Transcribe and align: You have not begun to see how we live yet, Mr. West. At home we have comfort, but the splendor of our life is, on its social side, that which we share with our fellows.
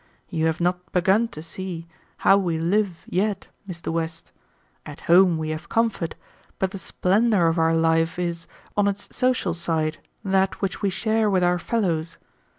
You 0.29 0.47
have 0.47 0.59
not 0.59 0.91
begun 0.91 1.27
to 1.27 1.43
see 1.43 1.85
how 2.25 2.35
we 2.35 2.57
live 2.57 3.05
yet, 3.07 3.49
Mr. 3.69 3.93
West. 3.93 4.31
At 4.83 5.01
home 5.01 5.37
we 5.37 5.49
have 5.49 5.69
comfort, 5.69 6.15
but 6.57 6.71
the 6.71 6.79
splendor 6.79 7.45
of 7.47 7.59
our 7.59 7.75
life 7.75 8.17
is, 8.17 8.47
on 8.75 8.87
its 8.87 9.15
social 9.15 9.53
side, 9.53 9.99
that 10.23 10.59
which 10.59 10.81
we 10.81 10.89
share 10.89 11.29
with 11.29 11.43
our 11.43 11.59
fellows. 11.59 12.17